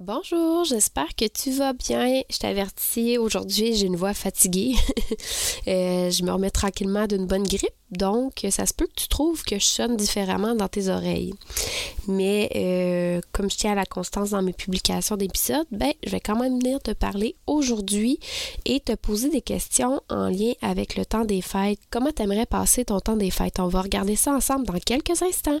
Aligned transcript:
Bonjour, 0.00 0.62
j'espère 0.62 1.12
que 1.16 1.24
tu 1.24 1.50
vas 1.50 1.72
bien. 1.72 2.22
Je 2.30 2.38
t'avertis, 2.38 3.18
aujourd'hui 3.18 3.74
j'ai 3.74 3.86
une 3.86 3.96
voix 3.96 4.14
fatiguée. 4.14 4.76
Euh, 5.66 6.10
je 6.10 6.22
me 6.22 6.30
remets 6.30 6.50
tranquillement 6.50 7.06
d'une 7.06 7.26
bonne 7.26 7.42
grippe, 7.42 7.74
donc 7.90 8.46
ça 8.48 8.64
se 8.64 8.72
peut 8.72 8.86
que 8.86 8.94
tu 8.94 9.08
trouves 9.08 9.42
que 9.42 9.58
je 9.58 9.64
sonne 9.64 9.96
différemment 9.98 10.54
dans 10.54 10.68
tes 10.68 10.88
oreilles. 10.88 11.34
Mais 12.06 12.48
euh, 12.56 13.20
comme 13.32 13.50
je 13.50 13.56
tiens 13.56 13.72
à 13.72 13.74
la 13.74 13.84
constance 13.84 14.30
dans 14.30 14.40
mes 14.40 14.54
publications 14.54 15.18
d'épisodes, 15.18 15.66
ben 15.70 15.92
je 16.06 16.10
vais 16.10 16.20
quand 16.20 16.38
même 16.38 16.58
venir 16.58 16.80
te 16.80 16.92
parler 16.92 17.36
aujourd'hui 17.46 18.18
et 18.64 18.80
te 18.80 18.94
poser 18.94 19.28
des 19.28 19.42
questions 19.42 20.00
en 20.08 20.28
lien 20.28 20.52
avec 20.62 20.96
le 20.96 21.04
temps 21.04 21.26
des 21.26 21.42
fêtes. 21.42 21.80
Comment 21.90 22.12
t'aimerais 22.12 22.46
passer 22.46 22.86
ton 22.86 23.00
temps 23.00 23.16
des 23.16 23.30
fêtes? 23.30 23.60
On 23.60 23.68
va 23.68 23.82
regarder 23.82 24.16
ça 24.16 24.32
ensemble 24.32 24.64
dans 24.64 24.78
quelques 24.78 25.20
instants. 25.20 25.60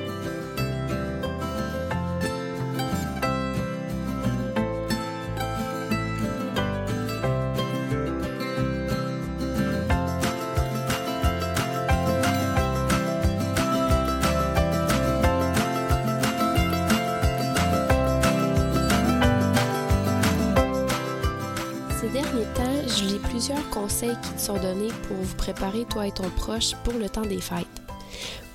Conseils 23.91 24.15
qui 24.21 24.33
te 24.35 24.39
sont 24.39 24.57
donnés 24.57 24.91
pour 25.03 25.17
vous 25.17 25.35
préparer, 25.35 25.83
toi 25.83 26.07
et 26.07 26.13
ton 26.13 26.29
proche, 26.29 26.75
pour 26.85 26.93
le 26.93 27.09
temps 27.09 27.25
des 27.25 27.41
fêtes. 27.41 27.67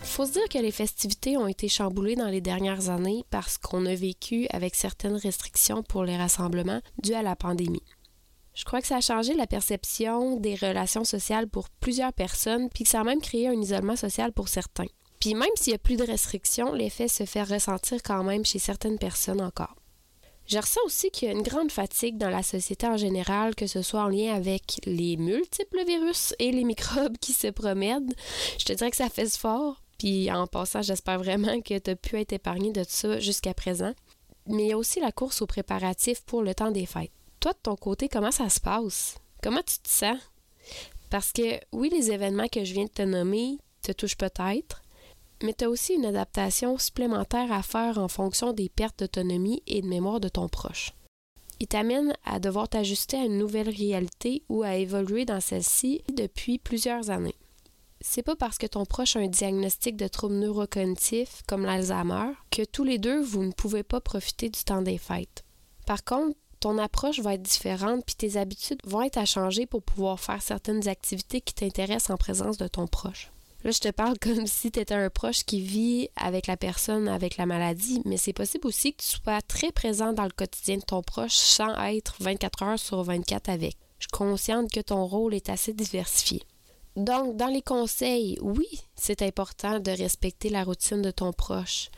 Faut 0.02 0.24
se 0.24 0.32
dire 0.32 0.48
que 0.48 0.56
les 0.56 0.70
festivités 0.70 1.36
ont 1.36 1.46
été 1.46 1.68
chamboulées 1.68 2.16
dans 2.16 2.28
les 2.28 2.40
dernières 2.40 2.88
années 2.88 3.22
parce 3.28 3.58
qu'on 3.58 3.84
a 3.84 3.94
vécu 3.94 4.46
avec 4.50 4.74
certaines 4.74 5.16
restrictions 5.16 5.82
pour 5.82 6.04
les 6.04 6.16
rassemblements 6.16 6.80
dues 7.02 7.12
à 7.12 7.22
la 7.22 7.36
pandémie. 7.36 7.82
Je 8.54 8.64
crois 8.64 8.80
que 8.80 8.86
ça 8.86 8.96
a 8.96 9.00
changé 9.02 9.34
la 9.34 9.46
perception 9.46 10.40
des 10.40 10.54
relations 10.54 11.04
sociales 11.04 11.48
pour 11.48 11.68
plusieurs 11.68 12.14
personnes, 12.14 12.70
puis 12.70 12.84
que 12.84 12.90
ça 12.90 13.00
a 13.00 13.04
même 13.04 13.20
créé 13.20 13.46
un 13.46 13.60
isolement 13.60 13.96
social 13.96 14.32
pour 14.32 14.48
certains. 14.48 14.88
Puis 15.20 15.34
même 15.34 15.50
s'il 15.56 15.72
n'y 15.72 15.76
a 15.76 15.78
plus 15.78 15.96
de 15.96 16.04
restrictions, 16.06 16.72
l'effet 16.72 17.08
se 17.08 17.26
fait 17.26 17.42
ressentir 17.42 18.02
quand 18.02 18.24
même 18.24 18.46
chez 18.46 18.58
certaines 18.58 18.98
personnes 18.98 19.42
encore. 19.42 19.76
Je 20.47 20.58
ressens 20.58 20.80
aussi 20.84 21.11
qu'il 21.11 21.27
y 21.27 21.30
a 21.30 21.34
une 21.34 21.42
grande 21.42 21.72
fatigue 21.72 22.19
dans 22.19 22.30
la 22.30 22.42
société 22.42 22.86
en 22.86 22.97
général, 22.97 23.55
que 23.56 23.66
ce 23.66 23.83
soit 23.83 24.02
en 24.02 24.08
lien 24.08 24.34
avec 24.34 24.80
les 24.84 25.16
multiples 25.16 25.84
virus 25.84 26.34
et 26.38 26.53
les 26.53 26.64
microbes 26.64 27.19
qui 27.19 27.33
se 27.33 27.48
promènent. 27.48 28.12
Je 28.58 28.64
te 28.64 28.72
dirais 28.72 28.91
que 28.91 28.97
ça 28.97 29.08
fait 29.08 29.36
fort. 29.36 29.83
Puis 29.98 30.30
en 30.30 30.47
passant, 30.47 30.83
j'espère 30.83 31.19
vraiment 31.19 31.61
que 31.61 31.78
tu 31.78 31.91
as 31.91 31.97
pu 31.97 32.20
être 32.20 32.33
épargné 32.33 32.70
de 32.70 32.84
ça 32.86 33.19
jusqu'à 33.19 33.55
présent. 33.55 33.92
Mais 34.47 34.64
il 34.64 34.69
y 34.69 34.72
a 34.72 34.78
aussi 34.78 35.00
la 35.00 35.11
course 35.11 35.42
aux 35.42 35.47
préparatifs 35.47 36.22
pour 36.22 36.42
le 36.42 36.55
temps 36.55 36.70
des 36.70 36.86
fêtes. 36.86 37.10
Toi, 37.41 37.53
de 37.53 37.58
ton 37.62 37.77
côté, 37.77 38.08
comment 38.08 38.31
ça 38.31 38.48
se 38.48 38.60
passe? 38.60 39.16
Comment 39.42 39.62
tu 39.66 39.78
te 39.78 39.88
sens? 39.88 40.19
Parce 41.10 41.33
que 41.33 41.60
oui, 41.72 41.91
les 41.91 42.10
événements 42.10 42.48
que 42.48 42.64
je 42.64 42.72
viens 42.72 42.84
de 42.84 42.91
te 42.91 43.03
nommer 43.03 43.58
te 43.83 43.92
touchent 43.92 44.16
peut-être, 44.16 44.83
mais 45.42 45.54
tu 45.54 45.64
as 45.64 45.70
aussi 45.70 45.94
une 45.94 46.06
adaptation 46.06 46.78
supplémentaire 46.78 47.52
à 47.52 47.62
faire 47.62 47.98
en 47.98 48.08
fonction 48.08 48.52
des 48.52 48.69
pertes 48.69 49.00
d'autonomie 49.00 49.62
et 49.66 49.82
de 49.82 49.86
mémoire 49.86 50.20
de 50.20 50.28
ton 50.28 50.48
proche. 50.48 50.92
Il 51.58 51.69
t'amène 51.69 52.14
à 52.24 52.38
devoir 52.38 52.69
t'ajuster 52.69 53.16
à 53.16 53.24
une 53.24 53.38
nouvelle 53.38 53.70
réalité 53.70 54.42
ou 54.48 54.62
à 54.62 54.76
évoluer 54.76 55.25
dans 55.25 55.41
celle-ci 55.41 56.02
depuis 56.14 56.58
plusieurs 56.58 57.10
années. 57.10 57.36
C'est 58.02 58.22
pas 58.22 58.36
parce 58.36 58.58
que 58.58 58.66
ton 58.66 58.84
proche 58.84 59.16
a 59.16 59.20
un 59.20 59.26
diagnostic 59.26 59.96
de 59.96 60.06
trouble 60.06 60.34
neurocognitif 60.34 61.42
comme 61.46 61.64
l'Alzheimer 61.64 62.32
que 62.50 62.62
tous 62.64 62.84
les 62.84 62.98
deux 62.98 63.20
vous 63.20 63.42
ne 63.42 63.52
pouvez 63.52 63.82
pas 63.82 64.00
profiter 64.00 64.50
du 64.50 64.62
temps 64.64 64.82
des 64.82 64.98
fêtes. 64.98 65.44
Par 65.86 66.04
contre, 66.04 66.36
ton 66.60 66.76
approche 66.78 67.20
va 67.20 67.34
être 67.34 67.42
différente 67.42 68.04
puis 68.04 68.16
tes 68.16 68.36
habitudes 68.36 68.80
vont 68.84 69.02
être 69.02 69.19
à 69.19 69.25
changer 69.25 69.64
pour 69.66 69.82
pouvoir 69.82 70.20
faire 70.20 70.42
certaines 70.42 70.88
activités 70.88 71.41
qui 71.41 71.54
t'intéressent 71.54 72.10
en 72.10 72.16
présence 72.19 72.58
de 72.58 72.69
ton 72.69 72.86
proche. 72.86 73.30
Là, 73.66 73.72
je 73.72 73.81
te 73.81 73.88
parle 73.88 74.16
comme 74.21 74.47
si 74.47 74.71
tu 74.71 74.78
étais 74.78 74.94
un 74.94 75.10
proche 75.10 75.43
qui 75.43 75.60
vit 75.60 76.09
avec 76.15 76.47
la 76.47 76.56
personne 76.56 77.09
avec 77.09 77.37
la 77.37 77.47
maladie, 77.47 78.00
mais 78.04 78.16
c'est 78.16 78.32
possible 78.32 78.69
aussi 78.69 78.93
que 78.93 79.03
tu 79.03 79.09
sois 79.09 79.43
très 79.43 79.72
présent 79.72 80.12
dans 80.12 80.22
le 80.22 80.31
quotidien 80.31 80.77
de 80.77 80.82
ton 80.82 81.03
proche 81.03 81.34
sans 81.34 81.75
être 81.87 82.15
24 82.21 82.62
heures 82.62 82.78
sur 82.78 83.03
24 83.03 83.49
avec. 83.49 83.76
Je 83.99 84.05
suis 84.05 84.12
consciente 84.12 84.71
que 84.71 84.78
ton 84.78 85.05
rôle 85.05 85.34
est 85.34 85.49
assez 85.49 85.72
diversifié. 85.72 86.43
Donc, 86.94 87.37
dans 87.37 87.49
les 87.49 87.60
conseils, 87.60 88.38
oui, 88.41 88.69
c'est 88.94 89.21
important 89.21 89.81
de 89.81 89.91
respecter 89.91 90.49
la 90.49 90.62
routine 90.62 91.03
de 91.03 91.10
ton 91.10 91.32
proche. 91.32 91.88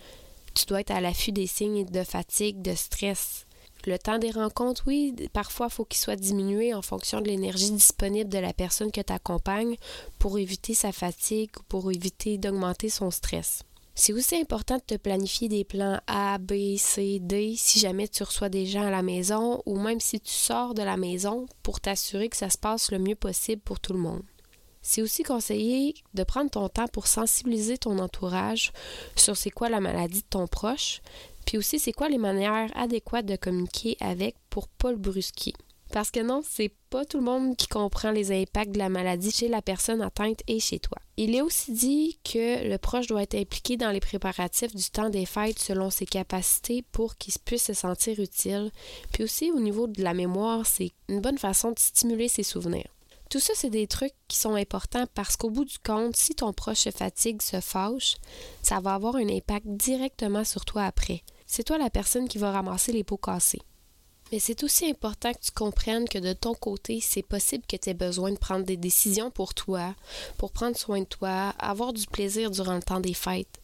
Tu 0.54 0.64
dois 0.64 0.80
être 0.80 0.90
à 0.90 1.02
l'affût 1.02 1.32
des 1.32 1.46
signes 1.46 1.84
de 1.84 2.02
fatigue, 2.02 2.62
de 2.62 2.74
stress. 2.74 3.44
Le 3.86 3.98
temps 3.98 4.18
des 4.18 4.30
rencontres, 4.30 4.82
oui, 4.86 5.14
parfois 5.32 5.68
il 5.70 5.74
faut 5.74 5.84
qu'il 5.84 6.00
soit 6.00 6.16
diminué 6.16 6.74
en 6.74 6.82
fonction 6.82 7.20
de 7.20 7.28
l'énergie 7.28 7.70
disponible 7.70 8.28
de 8.28 8.38
la 8.38 8.52
personne 8.52 8.90
que 8.90 9.00
tu 9.00 9.12
accompagnes 9.12 9.76
pour 10.18 10.38
éviter 10.38 10.74
sa 10.74 10.92
fatigue 10.92 11.50
ou 11.58 11.62
pour 11.68 11.90
éviter 11.90 12.38
d'augmenter 12.38 12.88
son 12.88 13.10
stress. 13.10 13.62
C'est 13.94 14.12
aussi 14.12 14.36
important 14.36 14.76
de 14.76 14.82
te 14.82 14.94
planifier 14.94 15.48
des 15.48 15.64
plans 15.64 16.00
A, 16.06 16.38
B, 16.38 16.76
C, 16.76 17.18
D 17.20 17.54
si 17.56 17.80
jamais 17.80 18.06
tu 18.06 18.22
reçois 18.22 18.48
des 18.48 18.64
gens 18.64 18.86
à 18.86 18.90
la 18.90 19.02
maison 19.02 19.60
ou 19.66 19.76
même 19.76 19.98
si 19.98 20.20
tu 20.20 20.32
sors 20.32 20.74
de 20.74 20.82
la 20.82 20.96
maison 20.96 21.46
pour 21.64 21.80
t'assurer 21.80 22.28
que 22.28 22.36
ça 22.36 22.48
se 22.48 22.58
passe 22.58 22.92
le 22.92 23.00
mieux 23.00 23.16
possible 23.16 23.60
pour 23.60 23.80
tout 23.80 23.92
le 23.92 23.98
monde. 23.98 24.22
C'est 24.82 25.02
aussi 25.02 25.24
conseillé 25.24 25.94
de 26.14 26.22
prendre 26.22 26.50
ton 26.50 26.68
temps 26.68 26.86
pour 26.86 27.08
sensibiliser 27.08 27.76
ton 27.76 27.98
entourage 27.98 28.72
sur 29.16 29.36
c'est 29.36 29.50
quoi 29.50 29.68
la 29.68 29.80
maladie 29.80 30.20
de 30.20 30.26
ton 30.30 30.46
proche, 30.46 31.02
puis 31.48 31.56
aussi, 31.56 31.78
c'est 31.78 31.94
quoi 31.94 32.10
les 32.10 32.18
manières 32.18 32.68
adéquates 32.76 33.24
de 33.24 33.36
communiquer 33.36 33.96
avec 34.00 34.36
pour 34.50 34.68
pas 34.68 34.90
le 34.90 34.98
brusquer? 34.98 35.54
Parce 35.90 36.10
que 36.10 36.20
non, 36.20 36.42
c'est 36.46 36.70
pas 36.90 37.06
tout 37.06 37.16
le 37.16 37.24
monde 37.24 37.56
qui 37.56 37.68
comprend 37.68 38.10
les 38.10 38.38
impacts 38.38 38.72
de 38.72 38.78
la 38.78 38.90
maladie 38.90 39.30
chez 39.30 39.48
la 39.48 39.62
personne 39.62 40.02
atteinte 40.02 40.42
et 40.46 40.60
chez 40.60 40.78
toi. 40.78 40.98
Il 41.16 41.34
est 41.34 41.40
aussi 41.40 41.72
dit 41.72 42.18
que 42.22 42.68
le 42.68 42.76
proche 42.76 43.06
doit 43.06 43.22
être 43.22 43.34
impliqué 43.34 43.78
dans 43.78 43.90
les 43.90 44.00
préparatifs 44.00 44.76
du 44.76 44.90
temps 44.90 45.08
des 45.08 45.24
fêtes 45.24 45.58
selon 45.58 45.88
ses 45.88 46.04
capacités 46.04 46.84
pour 46.92 47.16
qu'il 47.16 47.32
puisse 47.42 47.64
se 47.64 47.72
sentir 47.72 48.20
utile. 48.20 48.70
Puis 49.14 49.24
aussi 49.24 49.50
au 49.50 49.58
niveau 49.58 49.86
de 49.86 50.02
la 50.02 50.12
mémoire, 50.12 50.66
c'est 50.66 50.92
une 51.08 51.22
bonne 51.22 51.38
façon 51.38 51.70
de 51.70 51.78
stimuler 51.78 52.28
ses 52.28 52.42
souvenirs. 52.42 52.94
Tout 53.30 53.40
ça, 53.40 53.54
c'est 53.56 53.70
des 53.70 53.86
trucs 53.86 54.14
qui 54.26 54.36
sont 54.36 54.54
importants 54.54 55.06
parce 55.14 55.38
qu'au 55.38 55.48
bout 55.48 55.64
du 55.64 55.78
compte, 55.78 56.14
si 56.14 56.34
ton 56.34 56.52
proche 56.52 56.80
se 56.80 56.90
fatigue, 56.90 57.40
se 57.40 57.62
fâche, 57.62 58.16
ça 58.62 58.80
va 58.80 58.92
avoir 58.92 59.16
un 59.16 59.28
impact 59.30 59.66
directement 59.66 60.44
sur 60.44 60.66
toi 60.66 60.84
après 60.84 61.22
c'est 61.48 61.64
toi 61.64 61.78
la 61.78 61.90
personne 61.90 62.28
qui 62.28 62.38
va 62.38 62.52
ramasser 62.52 62.92
les 62.92 63.02
pots 63.02 63.16
cassés. 63.16 63.62
Mais 64.30 64.38
c'est 64.38 64.62
aussi 64.62 64.86
important 64.86 65.32
que 65.32 65.40
tu 65.40 65.50
comprennes 65.50 66.08
que 66.08 66.18
de 66.18 66.34
ton 66.34 66.54
côté, 66.54 67.00
c'est 67.00 67.22
possible 67.22 67.64
que 67.66 67.76
tu 67.76 67.88
aies 67.88 67.94
besoin 67.94 68.30
de 68.30 68.38
prendre 68.38 68.66
des 68.66 68.76
décisions 68.76 69.30
pour 69.30 69.54
toi, 69.54 69.94
pour 70.36 70.52
prendre 70.52 70.76
soin 70.76 71.00
de 71.00 71.06
toi, 71.06 71.54
avoir 71.58 71.94
du 71.94 72.06
plaisir 72.06 72.50
durant 72.50 72.74
le 72.74 72.82
temps 72.82 73.00
des 73.00 73.14
fêtes. 73.14 73.58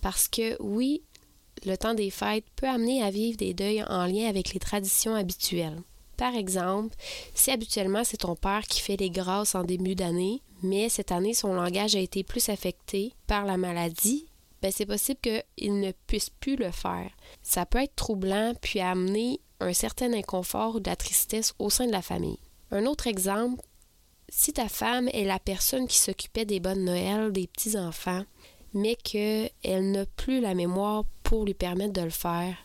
Parce 0.00 0.26
que 0.26 0.56
oui, 0.62 1.02
le 1.66 1.76
temps 1.76 1.94
des 1.94 2.10
fêtes 2.10 2.46
peut 2.56 2.68
amener 2.68 3.02
à 3.02 3.10
vivre 3.10 3.36
des 3.36 3.52
deuils 3.52 3.84
en 3.84 4.06
lien 4.06 4.26
avec 4.28 4.54
les 4.54 4.60
traditions 4.60 5.14
habituelles. 5.14 5.82
Par 6.16 6.34
exemple, 6.34 6.96
si 7.34 7.50
habituellement 7.50 8.02
c'est 8.02 8.18
ton 8.18 8.34
père 8.34 8.62
qui 8.62 8.80
fait 8.80 8.96
les 8.96 9.10
grâces 9.10 9.54
en 9.54 9.62
début 9.62 9.94
d'année, 9.94 10.42
mais 10.62 10.88
cette 10.88 11.12
année 11.12 11.34
son 11.34 11.52
langage 11.52 11.94
a 11.94 12.00
été 12.00 12.24
plus 12.24 12.48
affecté 12.48 13.12
par 13.26 13.44
la 13.44 13.56
maladie, 13.56 14.26
ben 14.62 14.72
c'est 14.72 14.86
possible 14.86 15.20
qu'il 15.20 15.80
ne 15.80 15.92
puisse 16.06 16.30
plus 16.30 16.56
le 16.56 16.70
faire. 16.70 17.10
Ça 17.42 17.66
peut 17.66 17.82
être 17.82 17.96
troublant 17.96 18.54
puis 18.60 18.80
amener 18.80 19.40
un 19.60 19.72
certain 19.72 20.12
inconfort 20.12 20.76
ou 20.76 20.80
de 20.80 20.88
la 20.88 20.96
tristesse 20.96 21.54
au 21.58 21.70
sein 21.70 21.86
de 21.86 21.92
la 21.92 22.02
famille. 22.02 22.38
Un 22.70 22.86
autre 22.86 23.06
exemple, 23.06 23.62
si 24.28 24.52
ta 24.52 24.68
femme 24.68 25.08
est 25.12 25.24
la 25.24 25.38
personne 25.38 25.86
qui 25.86 25.98
s'occupait 25.98 26.44
des 26.44 26.60
bonnes 26.60 26.84
Noël 26.84 27.32
des 27.32 27.46
petits-enfants, 27.46 28.24
mais 28.74 28.96
qu'elle 28.96 29.50
n'a 29.90 30.04
plus 30.04 30.40
la 30.40 30.54
mémoire 30.54 31.04
pour 31.22 31.44
lui 31.44 31.54
permettre 31.54 31.94
de 31.94 32.02
le 32.02 32.10
faire, 32.10 32.56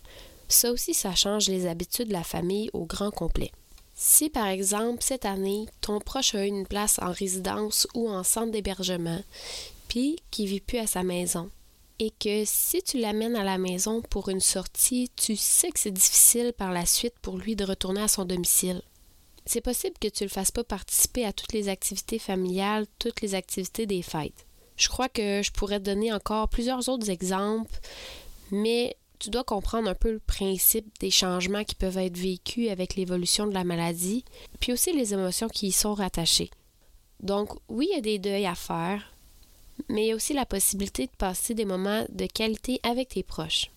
ça 0.49 0.71
aussi, 0.71 0.93
ça 0.93 1.15
change 1.15 1.47
les 1.47 1.65
habitudes 1.65 2.09
de 2.09 2.13
la 2.13 2.23
famille 2.23 2.69
au 2.73 2.85
grand 2.85 3.11
complet. 3.11 3.51
Si 3.95 4.29
par 4.29 4.47
exemple 4.47 5.03
cette 5.03 5.25
année, 5.25 5.67
ton 5.81 5.99
proche 5.99 6.35
a 6.35 6.45
eu 6.45 6.49
une 6.49 6.67
place 6.67 6.99
en 6.99 7.11
résidence 7.11 7.87
ou 7.93 8.09
en 8.09 8.23
centre 8.23 8.51
d'hébergement, 8.51 9.21
puis 9.87 10.17
qui 10.31 10.45
vit 10.45 10.61
plus 10.61 10.79
à 10.79 10.87
sa 10.87 11.03
maison, 11.03 11.49
et 11.99 12.11
que 12.11 12.43
si 12.45 12.81
tu 12.81 12.97
l'amènes 12.99 13.35
à 13.35 13.43
la 13.43 13.57
maison 13.57 14.01
pour 14.01 14.29
une 14.29 14.39
sortie, 14.39 15.09
tu 15.15 15.35
sais 15.35 15.69
que 15.71 15.79
c'est 15.79 15.91
difficile 15.91 16.53
par 16.53 16.71
la 16.71 16.85
suite 16.85 17.15
pour 17.21 17.37
lui 17.37 17.55
de 17.55 17.65
retourner 17.65 18.01
à 18.01 18.07
son 18.07 18.25
domicile. 18.25 18.81
c'est 19.45 19.61
possible 19.61 19.95
que 19.99 20.07
tu 20.07 20.23
ne 20.23 20.29
le 20.29 20.33
fasses 20.33 20.51
pas 20.51 20.63
participer 20.63 21.25
à 21.25 21.33
toutes 21.33 21.51
les 21.51 21.67
activités 21.67 22.17
familiales, 22.19 22.87
toutes 22.97 23.21
les 23.21 23.35
activités 23.35 23.85
des 23.85 24.01
fêtes. 24.01 24.45
Je 24.77 24.87
crois 24.87 25.09
que 25.09 25.41
je 25.43 25.51
pourrais 25.51 25.79
te 25.79 25.85
donner 25.85 26.13
encore 26.13 26.47
plusieurs 26.47 26.87
autres 26.87 27.09
exemples, 27.09 27.79
mais 28.51 28.95
tu 29.19 29.29
dois 29.29 29.43
comprendre 29.43 29.89
un 29.89 29.95
peu 29.95 30.11
le 30.11 30.19
principe 30.19 30.87
des 30.99 31.11
changements 31.11 31.63
qui 31.63 31.75
peuvent 31.75 31.97
être 31.97 32.17
vécus 32.17 32.69
avec 32.69 32.95
l'évolution 32.95 33.47
de 33.47 33.53
la 33.53 33.63
maladie, 33.63 34.25
puis 34.59 34.73
aussi 34.73 34.93
les 34.93 35.13
émotions 35.13 35.47
qui 35.47 35.67
y 35.67 35.71
sont 35.71 35.93
rattachées. 35.93 36.51
Donc 37.21 37.53
oui, 37.69 37.87
il 37.91 37.95
y 37.95 37.97
a 37.97 38.01
des 38.01 38.19
deuils 38.19 38.45
à 38.45 38.55
faire, 38.55 39.12
mais 39.89 40.03
il 40.03 40.07
y 40.07 40.11
a 40.11 40.15
aussi 40.15 40.33
la 40.33 40.45
possibilité 40.45 41.05
de 41.07 41.15
passer 41.17 41.53
des 41.53 41.65
moments 41.65 42.05
de 42.09 42.25
qualité 42.25 42.79
avec 42.83 43.09
tes 43.09 43.23
proches, 43.23 43.71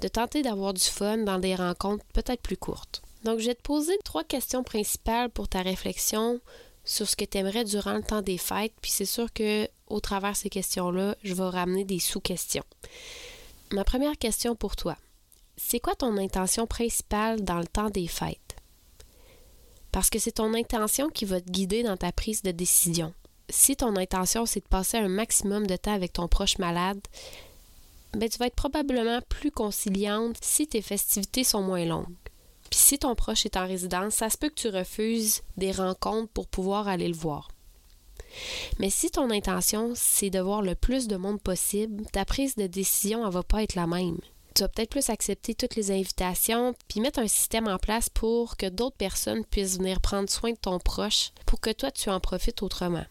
de 0.00 0.08
tenter 0.08 0.42
d'avoir 0.42 0.74
du 0.74 0.82
fun 0.82 1.18
dans 1.18 1.38
des 1.38 1.54
rencontres 1.54 2.04
peut-être 2.12 2.42
plus 2.42 2.56
courtes. 2.56 3.02
Donc 3.24 3.40
je 3.40 3.46
vais 3.46 3.54
te 3.54 3.62
poser 3.62 3.98
trois 4.04 4.24
questions 4.24 4.62
principales 4.62 5.30
pour 5.30 5.48
ta 5.48 5.62
réflexion 5.62 6.40
sur 6.84 7.08
ce 7.08 7.16
que 7.16 7.24
tu 7.24 7.38
aimerais 7.38 7.64
durant 7.64 7.94
le 7.94 8.02
temps 8.02 8.22
des 8.22 8.38
fêtes, 8.38 8.74
puis 8.80 8.90
c'est 8.90 9.04
sûr 9.04 9.32
que 9.32 9.68
au 9.88 10.00
travers 10.00 10.36
ces 10.36 10.48
questions-là, 10.48 11.16
je 11.22 11.34
vais 11.34 11.44
ramener 11.44 11.84
des 11.84 11.98
sous-questions. 11.98 12.64
Ma 13.72 13.84
première 13.84 14.16
question 14.16 14.54
pour 14.54 14.76
toi. 14.76 14.96
C'est 15.56 15.80
quoi 15.80 15.94
ton 15.94 16.16
intention 16.18 16.66
principale 16.66 17.42
dans 17.42 17.58
le 17.58 17.66
temps 17.66 17.90
des 17.90 18.06
fêtes? 18.06 18.56
Parce 19.90 20.10
que 20.10 20.18
c'est 20.18 20.32
ton 20.32 20.54
intention 20.54 21.08
qui 21.08 21.24
va 21.24 21.40
te 21.40 21.50
guider 21.50 21.82
dans 21.82 21.96
ta 21.96 22.12
prise 22.12 22.42
de 22.42 22.50
décision. 22.50 23.14
Si 23.48 23.76
ton 23.76 23.96
intention, 23.96 24.46
c'est 24.46 24.60
de 24.60 24.68
passer 24.68 24.96
un 24.96 25.08
maximum 25.08 25.66
de 25.66 25.76
temps 25.76 25.94
avec 25.94 26.14
ton 26.14 26.28
proche 26.28 26.58
malade, 26.58 27.00
ben, 28.12 28.28
tu 28.28 28.38
vas 28.38 28.46
être 28.46 28.56
probablement 28.56 29.20
plus 29.28 29.50
conciliante 29.50 30.36
si 30.40 30.66
tes 30.66 30.82
festivités 30.82 31.44
sont 31.44 31.62
moins 31.62 31.84
longues. 31.84 32.14
Puis 32.70 32.80
si 32.80 32.98
ton 32.98 33.14
proche 33.14 33.46
est 33.46 33.56
en 33.56 33.66
résidence, 33.66 34.14
ça 34.14 34.30
se 34.30 34.38
peut 34.38 34.48
que 34.48 34.60
tu 34.60 34.68
refuses 34.68 35.42
des 35.56 35.70
rencontres 35.70 36.32
pour 36.32 36.48
pouvoir 36.48 36.88
aller 36.88 37.08
le 37.08 37.14
voir. 37.14 37.48
Mais 38.78 38.90
si 38.90 39.10
ton 39.10 39.30
intention, 39.30 39.92
c'est 39.94 40.30
de 40.30 40.40
voir 40.40 40.62
le 40.62 40.74
plus 40.74 41.06
de 41.06 41.16
monde 41.16 41.40
possible, 41.40 42.04
ta 42.12 42.24
prise 42.24 42.56
de 42.56 42.66
décision, 42.66 43.24
ne 43.24 43.30
va 43.30 43.42
pas 43.42 43.62
être 43.62 43.74
la 43.74 43.86
même. 43.86 44.18
Tu 44.54 44.62
vas 44.62 44.68
peut-être 44.68 44.90
plus 44.90 45.10
accepter 45.10 45.54
toutes 45.54 45.76
les 45.76 45.90
invitations, 45.90 46.74
puis 46.88 47.00
mettre 47.00 47.18
un 47.18 47.28
système 47.28 47.68
en 47.68 47.78
place 47.78 48.08
pour 48.08 48.56
que 48.56 48.66
d'autres 48.66 48.96
personnes 48.96 49.44
puissent 49.44 49.78
venir 49.78 50.00
prendre 50.00 50.30
soin 50.30 50.52
de 50.52 50.56
ton 50.56 50.78
proche, 50.78 51.30
pour 51.44 51.60
que 51.60 51.70
toi, 51.70 51.90
tu 51.90 52.10
en 52.10 52.20
profites 52.20 52.62
autrement. 52.62 53.04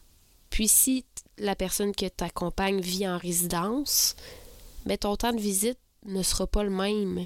Puis 0.56 0.70
si 0.70 1.04
la 1.38 1.54
personne 1.54 1.94
qui 1.94 2.10
t'accompagne 2.10 2.80
vit 2.80 3.06
en 3.10 3.18
résidence, 3.18 4.16
ben 4.86 4.98
ton 4.98 5.18
temps 5.18 5.34
de 5.34 5.42
visite 5.42 5.78
ne 6.06 6.24
sera 6.24 6.48
pas 6.48 6.64
le 6.64 6.70
même. 6.70 7.26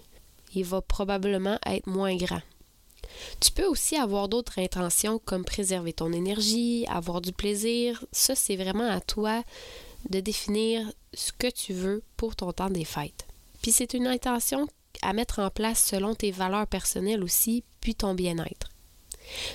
Il 0.55 0.65
va 0.65 0.81
probablement 0.81 1.59
être 1.67 1.85
moins 1.85 2.15
grand. 2.15 2.41
Tu 3.39 3.51
peux 3.51 3.67
aussi 3.67 3.95
avoir 3.97 4.29
d'autres 4.29 4.57
intentions 4.57 5.19
comme 5.19 5.45
préserver 5.45 5.93
ton 5.93 6.11
énergie, 6.11 6.87
avoir 6.87 7.21
du 7.21 7.31
plaisir. 7.31 8.03
Ça, 8.11 8.33
c'est 8.33 8.55
vraiment 8.55 8.89
à 8.89 8.99
toi 8.99 9.43
de 10.09 10.21
définir 10.21 10.91
ce 11.13 11.31
que 11.31 11.51
tu 11.51 11.71
veux 11.71 12.01
pour 12.17 12.35
ton 12.35 12.51
temps 12.51 12.71
des 12.71 12.83
fêtes. 12.83 13.27
Puis 13.61 13.71
c'est 13.71 13.93
une 13.93 14.07
intention 14.07 14.67
à 15.03 15.13
mettre 15.13 15.37
en 15.37 15.51
place 15.51 15.83
selon 15.83 16.15
tes 16.15 16.31
valeurs 16.31 16.65
personnelles 16.65 17.23
aussi, 17.23 17.63
puis 17.79 17.93
ton 17.93 18.15
bien-être. 18.15 18.71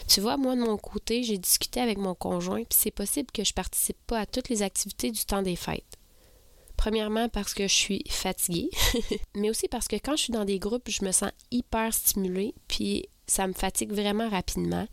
Tu 0.09 0.21
vois, 0.21 0.37
moi 0.37 0.55
de 0.57 0.61
mon 0.61 0.77
côté, 0.77 1.23
j'ai 1.23 1.39
discuté 1.39 1.81
avec 1.81 1.99
mon 1.99 2.15
conjoint, 2.15 2.65
puis 2.65 2.79
c'est 2.79 2.91
possible 2.91 3.31
que 3.33 3.45
je 3.45 3.53
participe 3.53 3.99
pas 4.07 4.21
à 4.21 4.27
toutes 4.27 4.49
les 4.49 4.63
activités 4.63 5.11
du 5.11 5.25
temps 5.25 5.43
des 5.43 5.57
fêtes. 5.57 5.99
Premièrement 6.77 7.29
parce 7.29 7.55
que 7.55 7.69
je 7.69 7.75
suis 7.75 8.05
fatiguée, 8.09 8.71
mais 9.35 9.51
aussi 9.51 9.69
parce 9.69 9.89
que 9.89 9.97
quand 9.97 10.17
je 10.17 10.25
suis 10.25 10.33
dans 10.33 10.45
des 10.45 10.59
groupes, 10.59 10.91
je 10.91 11.05
me 11.05 11.13
sens 11.13 11.31
hyper 11.51 11.95
stimulée, 11.95 12.55
puis 12.69 13.09
ça 13.27 13.47
me 13.47 13.53
fatigue 13.53 13.93
vraiment 13.93 14.29
rapidement. 14.29 14.87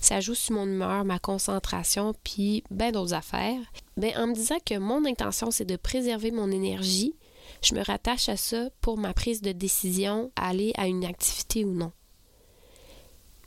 Ça 0.00 0.20
joue 0.20 0.34
sur 0.34 0.54
mon 0.54 0.66
humeur, 0.66 1.04
ma 1.04 1.18
concentration, 1.18 2.14
puis 2.24 2.64
bien 2.70 2.92
d'autres 2.92 3.14
affaires. 3.14 3.60
Ben, 3.96 4.12
en 4.16 4.28
me 4.28 4.34
disant 4.34 4.58
que 4.64 4.78
mon 4.78 5.04
intention, 5.04 5.50
c'est 5.50 5.64
de 5.64 5.76
préserver 5.76 6.30
mon 6.30 6.50
énergie, 6.50 7.14
je 7.62 7.74
me 7.74 7.82
rattache 7.82 8.28
à 8.28 8.36
ça 8.36 8.68
pour 8.80 8.98
ma 8.98 9.12
prise 9.12 9.42
de 9.42 9.52
décision 9.52 10.30
aller 10.36 10.72
à 10.76 10.86
une 10.86 11.04
activité 11.04 11.64
ou 11.64 11.72
non. 11.72 11.92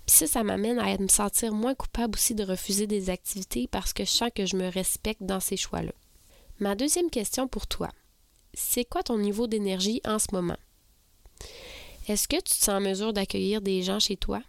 Puis 0.08 0.16
ça, 0.16 0.28
ça 0.28 0.44
m'amène 0.44 0.80
à 0.80 0.98
me 0.98 1.08
sentir 1.08 1.54
moins 1.54 1.76
coupable 1.76 2.16
aussi 2.16 2.34
de 2.34 2.44
refuser 2.44 2.88
des 2.88 3.10
activités 3.10 3.68
parce 3.68 3.94
que 3.94 4.06
je 4.06 4.10
sens 4.10 4.30
que 4.34 4.46
je 4.46 4.56
me 4.56 4.70
respecte 4.70 5.22
dans 5.22 5.40
ces 5.40 5.58
choix-là. 5.58 5.92
Ma 6.60 6.76
deuxième 6.76 7.12
question 7.12 7.48
pour 7.48 7.68
toi, 7.68 7.90
c'est 8.54 8.86
quoi 8.86 9.04
ton 9.04 9.20
niveau 9.20 9.46
d'énergie 9.46 10.02
en 10.06 10.18
ce 10.18 10.28
moment? 10.32 10.58
Est-ce 12.08 12.28
que 12.28 12.38
tu 12.38 12.54
te 12.58 12.64
sens 12.64 12.70
en 12.70 12.82
mesure 12.82 13.14
d'accueillir 13.14 13.62
des 13.62 13.84
gens 13.84 14.00
chez 14.00 14.18
toi? 14.18 14.42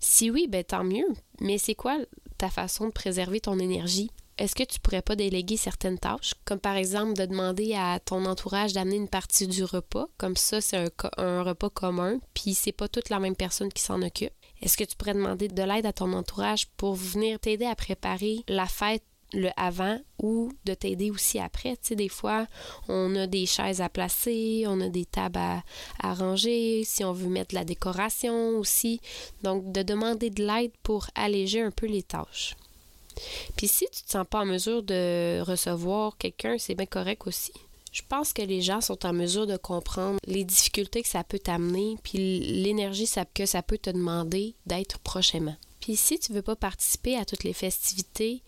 Si 0.00 0.30
oui, 0.30 0.48
ben 0.48 0.64
tant 0.64 0.84
mieux. 0.84 1.06
Mais 1.40 1.58
c'est 1.58 1.74
quoi 1.74 1.96
ta 2.38 2.50
façon 2.50 2.86
de 2.86 2.92
préserver 2.92 3.40
ton 3.40 3.58
énergie? 3.58 4.10
Est-ce 4.36 4.54
que 4.54 4.64
tu 4.64 4.80
pourrais 4.80 5.02
pas 5.02 5.16
déléguer 5.16 5.58
certaines 5.58 5.98
tâches, 5.98 6.32
comme 6.46 6.58
par 6.58 6.76
exemple 6.76 7.12
de 7.12 7.26
demander 7.26 7.74
à 7.74 8.00
ton 8.00 8.24
entourage 8.24 8.72
d'amener 8.72 8.96
une 8.96 9.08
partie 9.08 9.46
du 9.46 9.64
repas, 9.64 10.08
comme 10.16 10.36
ça 10.36 10.62
c'est 10.62 10.90
un, 11.18 11.42
repas 11.42 11.68
commun, 11.68 12.18
puis 12.32 12.54
c'est 12.54 12.72
pas 12.72 12.88
toute 12.88 13.10
la 13.10 13.20
même 13.20 13.36
personne 13.36 13.70
qui 13.70 13.82
s'en 13.82 14.00
occupe? 14.00 14.32
Est-ce 14.62 14.76
que 14.76 14.84
tu 14.84 14.96
pourrais 14.96 15.14
demander 15.14 15.48
de 15.48 15.62
l'aide 15.62 15.86
à 15.86 15.92
ton 15.92 16.12
entourage 16.12 16.66
pour 16.76 16.94
venir 16.94 17.38
t'aider 17.40 17.66
à 17.66 17.74
préparer 17.74 18.44
la 18.48 18.66
fête 18.66 19.02
le 19.32 19.50
avant 19.56 19.98
ou 20.20 20.50
de 20.64 20.74
t'aider 20.74 21.10
aussi 21.10 21.38
après? 21.38 21.76
Tu 21.76 21.88
sais, 21.88 21.96
des 21.96 22.08
fois, 22.08 22.46
on 22.88 23.14
a 23.16 23.26
des 23.26 23.46
chaises 23.46 23.80
à 23.80 23.88
placer, 23.88 24.64
on 24.66 24.80
a 24.80 24.88
des 24.88 25.06
tables 25.06 25.38
à, 25.38 25.62
à 26.02 26.14
ranger, 26.14 26.82
si 26.84 27.04
on 27.04 27.12
veut 27.12 27.28
mettre 27.28 27.54
la 27.54 27.64
décoration 27.64 28.58
aussi. 28.58 29.00
Donc, 29.42 29.72
de 29.72 29.82
demander 29.82 30.30
de 30.30 30.44
l'aide 30.44 30.72
pour 30.82 31.06
alléger 31.14 31.62
un 31.62 31.70
peu 31.70 31.86
les 31.86 32.02
tâches. 32.02 32.56
Puis 33.56 33.68
si 33.68 33.86
tu 33.92 34.02
te 34.02 34.10
sens 34.10 34.26
pas 34.28 34.40
en 34.40 34.46
mesure 34.46 34.82
de 34.82 35.40
recevoir 35.42 36.16
quelqu'un, 36.16 36.56
c'est 36.58 36.74
bien 36.74 36.86
correct 36.86 37.26
aussi. 37.26 37.52
Je 37.92 38.02
pense 38.08 38.32
que 38.32 38.42
les 38.42 38.62
gens 38.62 38.80
sont 38.80 39.04
en 39.04 39.12
mesure 39.12 39.46
de 39.46 39.56
comprendre 39.56 40.18
les 40.26 40.44
difficultés 40.44 41.02
que 41.02 41.08
ça 41.08 41.24
peut 41.24 41.38
t'amener, 41.38 41.96
puis 42.02 42.38
l'énergie 42.62 43.08
que 43.34 43.46
ça 43.46 43.62
peut 43.62 43.78
te 43.78 43.90
demander 43.90 44.54
d'être 44.66 44.98
prochainement. 45.00 45.56
Puis 45.80 45.96
si 45.96 46.18
tu 46.18 46.32
veux 46.32 46.42
pas 46.42 46.56
participer 46.56 47.16
à 47.16 47.24
toutes 47.24 47.44
les 47.44 47.52
festivités, 47.52 48.42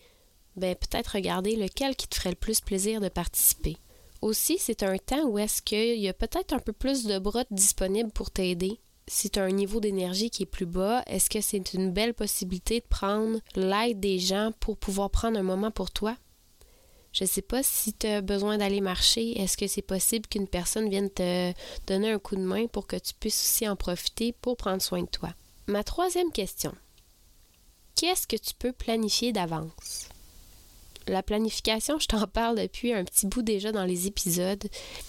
ben 0.55 0.75
peut-être 0.75 1.15
regarder 1.15 1.55
lequel 1.55 1.95
qui 1.95 2.07
te 2.07 2.15
ferait 2.15 2.29
le 2.29 2.35
plus 2.35 2.61
plaisir 2.61 3.01
de 3.01 3.09
participer. 3.09 3.77
Aussi, 4.21 4.57
c'est 4.57 4.83
un 4.83 4.97
temps 4.97 5.25
où 5.25 5.37
est-ce 5.37 5.61
qu'il 5.61 5.99
y 5.99 6.07
a 6.07 6.13
peut-être 6.13 6.53
un 6.53 6.59
peu 6.59 6.71
plus 6.71 7.03
de 7.03 7.19
bras 7.19 7.43
disponibles 7.51 8.11
pour 8.11 8.31
t'aider. 8.31 8.79
Si 9.07 9.29
tu 9.29 9.39
as 9.39 9.43
un 9.43 9.51
niveau 9.51 9.81
d'énergie 9.81 10.29
qui 10.29 10.43
est 10.43 10.45
plus 10.45 10.65
bas, 10.65 11.03
est-ce 11.07 11.29
que 11.29 11.41
c'est 11.41 11.73
une 11.73 11.91
belle 11.91 12.13
possibilité 12.13 12.79
de 12.79 12.85
prendre 12.85 13.39
l'aide 13.55 13.99
des 13.99 14.19
gens 14.19 14.53
pour 14.61 14.77
pouvoir 14.77 15.09
prendre 15.09 15.37
un 15.37 15.43
moment 15.43 15.71
pour 15.71 15.91
toi? 15.91 16.15
Je 17.13 17.23
ne 17.23 17.29
sais 17.29 17.41
pas 17.41 17.63
si 17.63 17.93
tu 17.93 18.07
as 18.07 18.21
besoin 18.21 18.57
d'aller 18.57 18.81
marcher. 18.81 19.39
Est-ce 19.39 19.55
que 19.55 19.67
c'est 19.67 19.83
possible 19.83 20.27
qu'une 20.27 20.47
personne 20.47 20.89
vienne 20.89 21.11
te 21.11 21.53
donner 21.87 22.11
un 22.11 22.19
coup 22.19 22.35
de 22.35 22.41
main 22.41 22.67
pour 22.67 22.87
que 22.87 22.95
tu 22.95 23.13
puisses 23.13 23.41
aussi 23.41 23.69
en 23.69 23.75
profiter 23.75 24.33
pour 24.33 24.57
prendre 24.57 24.81
soin 24.81 25.03
de 25.03 25.07
toi? 25.07 25.29
Ma 25.67 25.83
troisième 25.83 26.31
question. 26.31 26.73
Qu'est-ce 27.95 28.27
que 28.27 28.35
tu 28.35 28.53
peux 28.55 28.73
planifier 28.73 29.31
d'avance? 29.31 30.09
la 31.07 31.23
planification, 31.23 31.99
je 31.99 32.07
t'en 32.07 32.27
parle 32.27 32.59
depuis 32.59 32.93
un 32.93 33.03
petit 33.03 33.27
bout 33.27 33.41
déjà 33.41 33.71
dans 33.71 33.85
les 33.85 34.07
épisodes. 34.07 34.63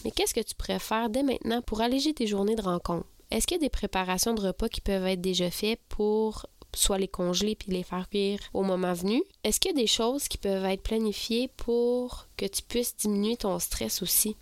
Mais 0.04 0.10
qu'est-ce 0.10 0.34
que 0.34 0.40
tu 0.40 0.54
préfères 0.54 1.10
dès 1.10 1.22
maintenant 1.22 1.62
pour 1.62 1.80
alléger 1.80 2.14
tes 2.14 2.26
journées 2.26 2.56
de 2.56 2.62
rencontre? 2.62 3.06
Est-ce 3.30 3.46
qu'il 3.46 3.56
y 3.56 3.60
a 3.60 3.66
des 3.66 3.70
préparations 3.70 4.34
de 4.34 4.40
repas 4.40 4.68
qui 4.68 4.80
peuvent 4.80 5.06
être 5.06 5.20
déjà 5.20 5.50
faites 5.50 5.80
pour 5.88 6.46
soit 6.80 6.98
les 6.98 7.08
congeler 7.08 7.54
puis 7.54 7.72
les 7.72 7.82
faire 7.82 8.08
cuire 8.08 8.40
au 8.52 8.62
moment 8.62 8.92
venu? 8.92 9.22
Est-ce 9.42 9.60
qu'il 9.60 9.70
y 9.70 9.74
a 9.74 9.80
des 9.80 9.86
choses 9.86 10.28
qui 10.28 10.38
peuvent 10.38 10.64
être 10.64 10.82
planifiées 10.82 11.48
pour 11.56 12.26
que 12.36 12.46
tu 12.46 12.62
puisses 12.62 12.96
diminuer 12.96 13.36
ton 13.36 13.58
stress 13.58 14.02
aussi? 14.02 14.36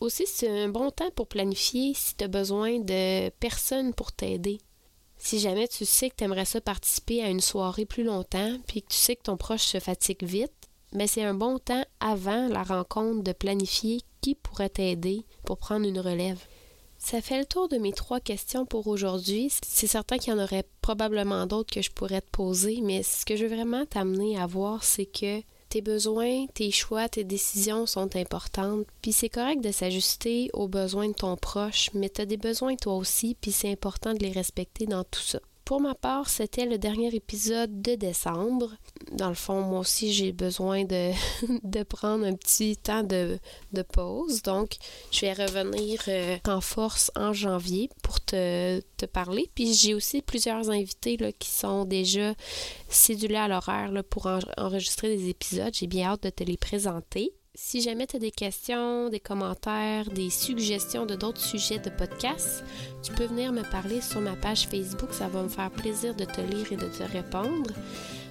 Aussi, 0.00 0.24
c'est 0.26 0.48
un 0.48 0.68
bon 0.68 0.90
temps 0.90 1.10
pour 1.14 1.28
planifier 1.28 1.94
si 1.94 2.16
tu 2.16 2.24
as 2.24 2.28
besoin 2.28 2.80
de 2.80 3.28
personnes 3.38 3.94
pour 3.94 4.10
t'aider. 4.12 4.58
Si 5.16 5.38
jamais 5.38 5.68
tu 5.68 5.84
sais 5.84 6.10
que 6.10 6.16
tu 6.16 6.24
aimerais 6.24 6.44
ça 6.44 6.60
participer 6.60 7.22
à 7.22 7.28
une 7.28 7.40
soirée 7.40 7.86
plus 7.86 8.02
longtemps, 8.02 8.58
puis 8.66 8.82
que 8.82 8.88
tu 8.88 8.96
sais 8.96 9.14
que 9.14 9.22
ton 9.22 9.36
proche 9.36 9.62
se 9.62 9.78
fatigue 9.78 10.24
vite, 10.24 10.50
mais 10.92 11.06
c'est 11.06 11.22
un 11.22 11.34
bon 11.34 11.58
temps 11.58 11.84
avant 12.00 12.48
la 12.48 12.64
rencontre 12.64 13.22
de 13.22 13.32
planifier 13.32 14.00
qui 14.20 14.34
pourrait 14.34 14.68
t'aider 14.68 15.24
pour 15.44 15.58
prendre 15.58 15.86
une 15.86 16.00
relève. 16.00 16.44
Ça 17.04 17.20
fait 17.20 17.38
le 17.38 17.44
tour 17.44 17.68
de 17.68 17.78
mes 17.78 17.92
trois 17.92 18.20
questions 18.20 18.64
pour 18.64 18.86
aujourd'hui. 18.86 19.52
C'est 19.66 19.88
certain 19.88 20.18
qu'il 20.18 20.32
y 20.32 20.36
en 20.36 20.42
aurait 20.42 20.64
probablement 20.82 21.46
d'autres 21.46 21.74
que 21.74 21.82
je 21.82 21.90
pourrais 21.90 22.20
te 22.20 22.30
poser, 22.30 22.80
mais 22.80 23.02
ce 23.02 23.26
que 23.26 23.36
je 23.36 23.44
veux 23.44 23.54
vraiment 23.54 23.84
t'amener 23.84 24.38
à 24.38 24.46
voir, 24.46 24.84
c'est 24.84 25.06
que 25.06 25.42
tes 25.68 25.82
besoins, 25.82 26.46
tes 26.54 26.70
choix, 26.70 27.08
tes 27.08 27.24
décisions 27.24 27.86
sont 27.86 28.14
importantes, 28.14 28.86
puis 29.02 29.12
c'est 29.12 29.28
correct 29.28 29.62
de 29.62 29.72
s'ajuster 29.72 30.48
aux 30.52 30.68
besoins 30.68 31.08
de 31.08 31.14
ton 31.14 31.36
proche, 31.36 31.90
mais 31.92 32.08
tu 32.08 32.20
as 32.20 32.26
des 32.26 32.36
besoins 32.36 32.76
toi 32.76 32.94
aussi, 32.94 33.36
puis 33.38 33.50
c'est 33.50 33.72
important 33.72 34.14
de 34.14 34.20
les 34.20 34.32
respecter 34.32 34.86
dans 34.86 35.02
tout 35.02 35.20
ça. 35.20 35.40
Pour 35.72 35.80
ma 35.80 35.94
part, 35.94 36.28
c'était 36.28 36.66
le 36.66 36.76
dernier 36.76 37.14
épisode 37.14 37.80
de 37.80 37.94
décembre. 37.94 38.72
Dans 39.10 39.30
le 39.30 39.34
fond, 39.34 39.62
moi 39.62 39.80
aussi, 39.80 40.12
j'ai 40.12 40.30
besoin 40.30 40.84
de, 40.84 41.12
de 41.62 41.82
prendre 41.82 42.26
un 42.26 42.34
petit 42.34 42.76
temps 42.76 43.02
de, 43.02 43.38
de, 43.72 43.80
pause. 43.80 44.42
Donc, 44.42 44.76
je 45.12 45.22
vais 45.22 45.32
revenir 45.32 46.02
euh, 46.08 46.36
en 46.46 46.60
force 46.60 47.10
en 47.16 47.32
janvier 47.32 47.88
pour 48.02 48.20
te, 48.20 48.80
te 48.98 49.06
parler. 49.06 49.50
Puis, 49.54 49.72
j'ai 49.72 49.94
aussi 49.94 50.20
plusieurs 50.20 50.68
invités 50.68 51.16
là, 51.16 51.32
qui 51.32 51.48
sont 51.48 51.86
déjà 51.86 52.34
cédulés 52.90 53.36
à 53.36 53.48
l'horaire 53.48 53.90
pour 54.10 54.28
enregistrer 54.58 55.16
des 55.16 55.30
épisodes. 55.30 55.72
J'ai 55.72 55.86
bien 55.86 56.08
hâte 56.08 56.24
de 56.24 56.28
te 56.28 56.44
les 56.44 56.58
présenter. 56.58 57.32
Si 57.54 57.82
jamais 57.82 58.06
tu 58.06 58.16
as 58.16 58.18
des 58.18 58.30
questions, 58.30 59.10
des 59.10 59.20
commentaires, 59.20 60.08
des 60.08 60.30
suggestions 60.30 61.04
de 61.04 61.14
d'autres 61.14 61.40
sujets 61.40 61.78
de 61.78 61.90
podcast, 61.90 62.64
tu 63.02 63.12
peux 63.12 63.26
venir 63.26 63.52
me 63.52 63.62
parler 63.62 64.00
sur 64.00 64.22
ma 64.22 64.34
page 64.36 64.68
Facebook. 64.68 65.12
Ça 65.12 65.28
va 65.28 65.42
me 65.42 65.48
faire 65.50 65.70
plaisir 65.70 66.14
de 66.14 66.24
te 66.24 66.40
lire 66.40 66.72
et 66.72 66.76
de 66.76 66.86
te 66.86 67.02
répondre. 67.02 67.70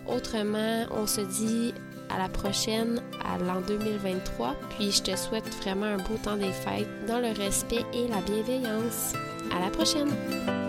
Autrement, 0.07 0.85
on 0.89 1.05
se 1.05 1.21
dit 1.21 1.71
à 2.09 2.17
la 2.17 2.29
prochaine, 2.29 2.99
à 3.23 3.37
l'an 3.37 3.61
2023. 3.61 4.55
Puis 4.71 4.91
je 4.91 5.03
te 5.03 5.15
souhaite 5.15 5.47
vraiment 5.61 5.85
un 5.85 5.97
beau 5.97 6.17
temps 6.23 6.37
des 6.37 6.51
fêtes 6.51 7.05
dans 7.07 7.19
le 7.19 7.31
respect 7.31 7.85
et 7.93 8.07
la 8.07 8.21
bienveillance. 8.21 9.13
À 9.55 9.59
la 9.59 9.69
prochaine! 9.69 10.61